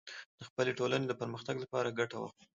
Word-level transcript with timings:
د 0.39 0.41
خپلې 0.49 0.71
ټولنې 0.79 1.05
د 1.07 1.13
پرمختګ 1.21 1.55
لپاره 1.63 1.95
ګټه 1.99 2.15
واخلو 2.19 2.45